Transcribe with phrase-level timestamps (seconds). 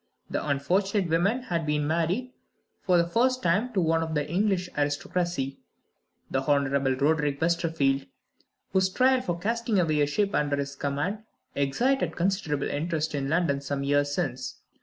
[0.31, 2.33] The unfortunate woman had been married,
[2.81, 5.59] for the first time, to one of the English aristocracy
[6.31, 8.07] the Honorable Roderick Westerfield
[8.73, 11.19] whose trial for casting away a ship under his command
[11.53, 14.61] excited considerable interest in London some years since.